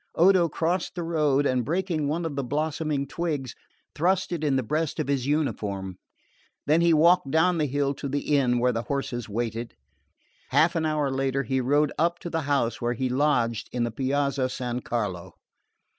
[0.15, 3.53] Odo crossed the road and, breaking one of the blossoming twigs,
[3.93, 5.99] thrust it in the breast of his uniform.
[6.65, 9.75] Then he walked down the hill to the inn where the horses waited.
[10.49, 13.91] Half an hour later he rode up to the house where he lodged in the
[13.91, 15.35] Piazza San Carlo.